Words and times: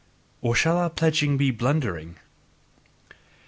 Or 0.41 0.55
shall 0.55 0.77
our 0.77 0.89
pledging 0.89 1.37
be 1.37 1.51
blundering?" 1.51 2.15